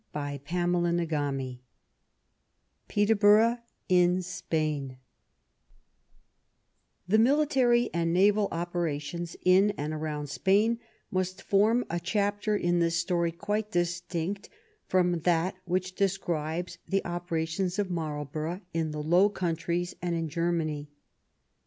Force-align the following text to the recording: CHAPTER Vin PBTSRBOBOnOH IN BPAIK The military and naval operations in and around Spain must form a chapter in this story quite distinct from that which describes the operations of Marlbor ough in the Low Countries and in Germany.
CHAPTER 0.15 0.53
Vin 0.65 0.73
PBTSRBOBOnOH 0.73 1.59
IN 3.87 4.17
BPAIK 4.17 4.97
The 7.07 7.19
military 7.19 7.93
and 7.93 8.11
naval 8.11 8.47
operations 8.51 9.35
in 9.43 9.69
and 9.77 9.93
around 9.93 10.25
Spain 10.27 10.79
must 11.11 11.43
form 11.43 11.85
a 11.91 11.99
chapter 11.99 12.57
in 12.57 12.79
this 12.79 12.95
story 12.97 13.31
quite 13.31 13.69
distinct 13.69 14.49
from 14.87 15.19
that 15.19 15.53
which 15.65 15.93
describes 15.93 16.79
the 16.87 17.05
operations 17.05 17.77
of 17.77 17.91
Marlbor 17.91 18.55
ough 18.55 18.61
in 18.73 18.89
the 18.89 19.03
Low 19.03 19.29
Countries 19.29 19.93
and 20.01 20.15
in 20.15 20.27
Germany. 20.29 20.89